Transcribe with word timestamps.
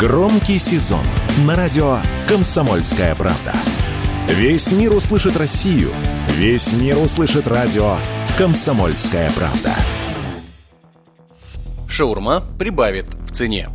Громкий 0.00 0.58
сезон 0.58 1.04
на 1.44 1.54
радио 1.54 1.98
«Комсомольская 2.26 3.14
правда». 3.14 3.52
Весь 4.28 4.72
мир 4.72 4.94
услышит 4.94 5.36
Россию. 5.36 5.90
Весь 6.38 6.72
мир 6.72 6.96
услышит 6.96 7.46
радио 7.46 7.98
«Комсомольская 8.38 9.30
правда». 9.32 9.74
Шаурма 11.86 12.42
прибавит 12.58 13.08
в 13.28 13.32
цене. 13.32 13.68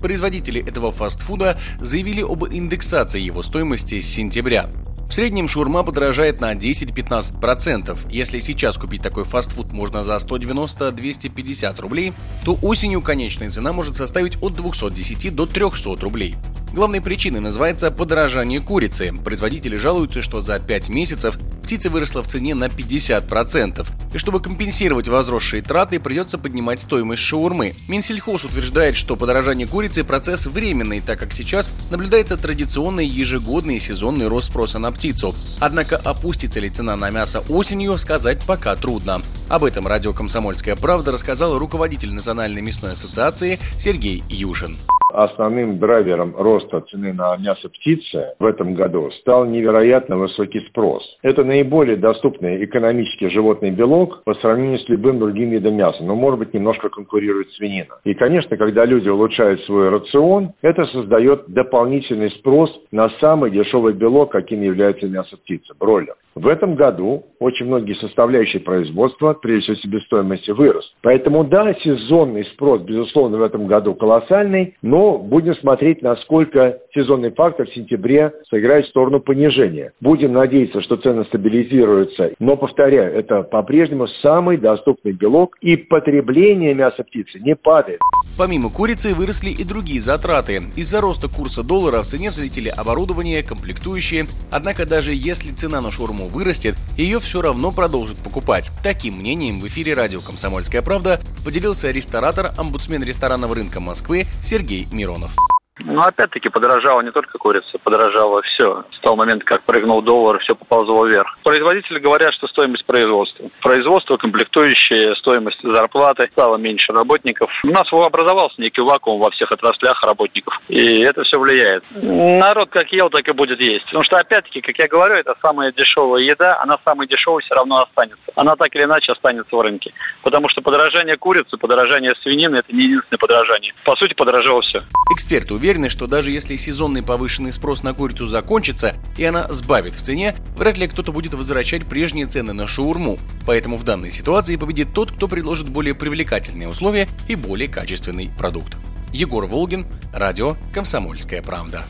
Производители 0.00 0.66
этого 0.66 0.92
фастфуда 0.92 1.60
заявили 1.78 2.22
об 2.22 2.46
индексации 2.46 3.20
его 3.20 3.42
стоимости 3.42 4.00
с 4.00 4.08
сентября. 4.08 4.70
Среднем 5.16 5.48
шурма 5.48 5.82
подорожает 5.82 6.42
на 6.42 6.52
10-15%. 6.52 7.98
Если 8.10 8.38
сейчас 8.38 8.76
купить 8.76 9.00
такой 9.00 9.24
фастфуд 9.24 9.72
можно 9.72 10.04
за 10.04 10.16
190-250 10.16 11.80
рублей, 11.80 12.12
то 12.44 12.58
осенью 12.60 13.00
конечная 13.00 13.48
цена 13.48 13.72
может 13.72 13.96
составить 13.96 14.36
от 14.42 14.52
210 14.52 15.34
до 15.34 15.46
300 15.46 16.02
рублей. 16.02 16.34
Главной 16.76 17.00
причиной 17.00 17.40
называется 17.40 17.90
подорожание 17.90 18.60
курицы. 18.60 19.10
Производители 19.24 19.78
жалуются, 19.78 20.20
что 20.20 20.42
за 20.42 20.58
5 20.58 20.90
месяцев 20.90 21.38
птица 21.62 21.88
выросла 21.88 22.22
в 22.22 22.28
цене 22.28 22.54
на 22.54 22.66
50%. 22.66 23.86
И 24.12 24.18
чтобы 24.18 24.42
компенсировать 24.42 25.08
возросшие 25.08 25.62
траты, 25.62 25.98
придется 25.98 26.36
поднимать 26.36 26.82
стоимость 26.82 27.22
шаурмы. 27.22 27.76
Минсельхоз 27.88 28.44
утверждает, 28.44 28.94
что 28.94 29.16
подорожание 29.16 29.66
курицы– 29.66 30.04
процесс 30.04 30.44
временный, 30.44 31.00
так 31.00 31.18
как 31.18 31.32
сейчас 31.32 31.70
наблюдается 31.90 32.36
традиционный 32.36 33.06
ежегодный 33.06 33.80
сезонный 33.80 34.28
рост 34.28 34.50
спроса 34.50 34.78
на 34.78 34.92
птицу. 34.92 35.34
Однако 35.60 35.96
опустится 35.96 36.60
ли 36.60 36.68
цена 36.68 36.94
на 36.94 37.08
мясо 37.08 37.42
осенью, 37.48 37.96
сказать 37.96 38.42
пока 38.46 38.76
трудно. 38.76 39.22
Об 39.48 39.64
этом 39.64 39.86
радио 39.86 40.12
«Комсомольская 40.12 40.76
правда» 40.76 41.10
рассказал 41.10 41.58
руководитель 41.58 42.12
Национальной 42.12 42.60
мясной 42.60 42.92
ассоциации 42.92 43.58
Сергей 43.78 44.22
Юшин 44.28 44.76
основным 45.24 45.78
драйвером 45.78 46.34
роста 46.36 46.82
цены 46.82 47.12
на 47.12 47.36
мясо 47.38 47.68
птицы 47.68 48.34
в 48.38 48.44
этом 48.44 48.74
году 48.74 49.10
стал 49.22 49.46
невероятно 49.46 50.16
высокий 50.16 50.60
спрос. 50.68 51.02
Это 51.22 51.42
наиболее 51.42 51.96
доступный 51.96 52.64
экономический 52.64 53.30
животный 53.30 53.70
белок 53.70 54.22
по 54.24 54.34
сравнению 54.34 54.78
с 54.78 54.88
любым 54.88 55.18
другим 55.18 55.50
видом 55.50 55.74
мяса, 55.74 56.02
но, 56.02 56.14
может 56.14 56.38
быть, 56.38 56.52
немножко 56.52 56.90
конкурирует 56.90 57.50
свинина. 57.52 57.96
И, 58.04 58.14
конечно, 58.14 58.56
когда 58.56 58.84
люди 58.84 59.08
улучшают 59.08 59.62
свой 59.62 59.88
рацион, 59.88 60.52
это 60.60 60.84
создает 60.86 61.44
дополнительный 61.48 62.30
спрос 62.32 62.70
на 62.90 63.08
самый 63.20 63.50
дешевый 63.50 63.94
белок, 63.94 64.32
каким 64.32 64.62
является 64.62 65.06
мясо 65.06 65.36
птицы, 65.36 65.72
бройлер. 65.78 66.14
В 66.36 66.48
этом 66.48 66.74
году 66.74 67.24
очень 67.38 67.64
многие 67.64 67.94
составляющие 67.94 68.60
производства, 68.60 69.32
прежде 69.32 69.72
всего 69.72 69.76
себестоимости, 69.76 70.50
вырос. 70.50 70.84
Поэтому 71.00 71.44
да, 71.44 71.72
сезонный 71.72 72.44
спрос, 72.52 72.82
безусловно, 72.82 73.38
в 73.38 73.42
этом 73.42 73.66
году 73.66 73.94
колоссальный, 73.94 74.76
но 74.82 75.16
будем 75.16 75.54
смотреть, 75.54 76.02
насколько 76.02 76.78
сезонный 76.96 77.30
фактор 77.30 77.68
в 77.68 77.74
сентябре 77.74 78.32
сыграет 78.48 78.86
в 78.86 78.88
сторону 78.88 79.20
понижения. 79.20 79.92
Будем 80.00 80.32
надеяться, 80.32 80.80
что 80.82 80.96
цены 80.96 81.24
стабилизируются. 81.26 82.32
Но, 82.38 82.56
повторяю, 82.56 83.14
это 83.14 83.42
по-прежнему 83.42 84.08
самый 84.22 84.56
доступный 84.56 85.12
белок, 85.12 85.56
и 85.60 85.76
потребление 85.76 86.74
мяса 86.74 87.04
птицы 87.04 87.38
не 87.40 87.54
падает. 87.54 88.00
Помимо 88.38 88.70
курицы 88.70 89.14
выросли 89.14 89.50
и 89.50 89.64
другие 89.64 90.00
затраты. 90.00 90.62
Из-за 90.76 91.00
роста 91.00 91.28
курса 91.28 91.62
доллара 91.62 92.02
в 92.02 92.06
цене 92.06 92.30
взлетели 92.30 92.68
оборудование, 92.68 93.42
комплектующие. 93.42 94.26
Однако 94.50 94.86
даже 94.88 95.12
если 95.12 95.52
цена 95.52 95.80
на 95.80 95.90
шурму 95.90 96.26
вырастет, 96.26 96.74
ее 96.96 97.20
все 97.20 97.42
равно 97.42 97.72
продолжат 97.72 98.16
покупать. 98.22 98.70
Таким 98.82 99.18
мнением 99.18 99.60
в 99.60 99.66
эфире 99.66 99.94
радио 99.94 100.20
«Комсомольская 100.20 100.82
правда» 100.82 101.20
поделился 101.44 101.90
ресторатор, 101.90 102.52
омбудсмен 102.58 103.02
ресторанного 103.02 103.54
рынка 103.54 103.80
Москвы 103.80 104.24
Сергей 104.42 104.86
Миронов. 104.92 105.34
Ну, 105.78 106.00
опять-таки, 106.00 106.48
подорожало 106.48 107.02
не 107.02 107.10
только 107.10 107.36
курица, 107.38 107.78
подорожало 107.78 108.40
все. 108.42 108.84
С 108.90 108.98
того 108.98 109.16
момента, 109.16 109.44
как 109.44 109.62
прыгнул 109.62 110.00
доллар, 110.00 110.38
все 110.38 110.54
поползло 110.54 111.06
вверх. 111.06 111.38
Производители 111.42 111.98
говорят, 111.98 112.32
что 112.32 112.46
стоимость 112.46 112.86
производства. 112.86 113.50
Производство, 113.60 114.16
комплектующие, 114.16 115.14
стоимость 115.16 115.62
зарплаты, 115.62 116.28
стало 116.32 116.56
меньше 116.56 116.92
работников. 116.92 117.50
У 117.62 117.68
нас 117.68 117.92
образовался 117.92 118.60
некий 118.60 118.80
вакуум 118.80 119.20
во 119.20 119.30
всех 119.30 119.52
отраслях 119.52 120.02
работников. 120.02 120.60
И 120.68 121.00
это 121.00 121.24
все 121.24 121.38
влияет. 121.38 121.84
Народ 121.92 122.70
как 122.70 122.90
ел, 122.92 123.10
так 123.10 123.28
и 123.28 123.32
будет 123.32 123.60
есть. 123.60 123.84
Потому 123.86 124.04
что, 124.04 124.16
опять-таки, 124.16 124.62
как 124.62 124.78
я 124.78 124.88
говорю, 124.88 125.14
это 125.14 125.34
самая 125.42 125.72
дешевая 125.72 126.22
еда, 126.22 126.60
она 126.62 126.78
самая 126.84 127.06
дешевая 127.06 127.42
все 127.42 127.54
равно 127.54 127.82
останется. 127.82 128.32
Она 128.34 128.56
так 128.56 128.74
или 128.74 128.84
иначе 128.84 129.12
останется 129.12 129.54
в 129.54 129.60
рынке. 129.60 129.92
Потому 130.22 130.48
что 130.48 130.62
подорожание 130.62 131.16
курицы, 131.16 131.58
подорожание 131.58 132.14
свинины– 132.22 132.56
это 132.58 132.74
не 132.74 132.84
единственное 132.84 133.18
подорожание. 133.18 133.74
По 133.84 133.94
сути, 133.94 134.14
подорожало 134.14 134.62
все. 134.62 134.82
Эксперты 135.10 135.54
уверены, 135.66 135.88
что 135.90 136.06
даже 136.06 136.30
если 136.30 136.54
сезонный 136.54 137.02
повышенный 137.02 137.52
спрос 137.52 137.82
на 137.82 137.92
курицу 137.92 138.28
закончится 138.28 138.94
и 139.16 139.24
она 139.24 139.52
сбавит 139.52 139.96
в 139.96 140.00
цене, 140.00 140.36
вряд 140.56 140.78
ли 140.78 140.86
кто-то 140.86 141.10
будет 141.10 141.34
возвращать 141.34 141.84
прежние 141.86 142.26
цены 142.26 142.52
на 142.52 142.68
шаурму. 142.68 143.18
Поэтому 143.46 143.76
в 143.76 143.82
данной 143.82 144.12
ситуации 144.12 144.54
победит 144.54 144.92
тот, 144.94 145.10
кто 145.10 145.26
предложит 145.26 145.68
более 145.68 145.96
привлекательные 145.96 146.68
условия 146.68 147.08
и 147.26 147.34
более 147.34 147.66
качественный 147.66 148.30
продукт. 148.38 148.76
Егор 149.12 149.44
Волгин, 149.46 149.86
радио 150.12 150.56
«Комсомольская 150.72 151.42
правда». 151.42 151.82